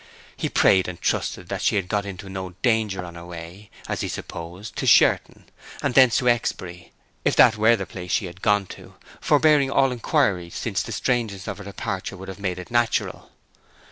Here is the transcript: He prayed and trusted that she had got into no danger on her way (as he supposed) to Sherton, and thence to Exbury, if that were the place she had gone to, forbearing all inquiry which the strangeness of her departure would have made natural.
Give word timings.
He 0.35 0.49
prayed 0.49 0.87
and 0.87 0.99
trusted 0.99 1.47
that 1.49 1.61
she 1.61 1.75
had 1.75 1.87
got 1.87 2.07
into 2.07 2.27
no 2.27 2.55
danger 2.63 3.05
on 3.05 3.13
her 3.13 3.23
way 3.23 3.69
(as 3.87 4.01
he 4.01 4.07
supposed) 4.07 4.75
to 4.77 4.87
Sherton, 4.87 5.43
and 5.83 5.93
thence 5.93 6.17
to 6.17 6.27
Exbury, 6.27 6.91
if 7.23 7.35
that 7.35 7.55
were 7.55 7.75
the 7.75 7.85
place 7.85 8.09
she 8.11 8.25
had 8.25 8.41
gone 8.41 8.65
to, 8.73 8.95
forbearing 9.19 9.69
all 9.69 9.91
inquiry 9.91 10.45
which 10.63 10.83
the 10.83 10.91
strangeness 10.91 11.47
of 11.47 11.59
her 11.59 11.63
departure 11.65 12.17
would 12.17 12.29
have 12.29 12.39
made 12.39 12.71
natural. 12.71 13.29